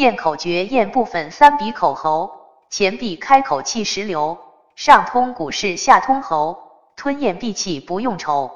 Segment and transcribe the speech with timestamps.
[0.00, 2.30] 咽口诀：咽部分三鼻口喉，
[2.70, 4.38] 前闭开口气时流，
[4.74, 6.56] 上通骨室，下通喉，
[6.96, 8.50] 吞咽闭气不用愁。